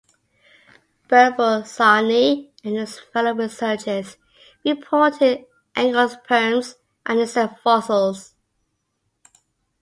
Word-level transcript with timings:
Birbal 1.09 1.61
Sahni 1.63 2.49
and 2.63 2.75
his 2.75 2.97
fellow 2.97 3.35
researchers 3.35 4.17
reported 4.65 5.45
angiosperms 5.75 6.73
and 7.05 7.19
insect 7.19 7.59
fossils. 7.59 8.33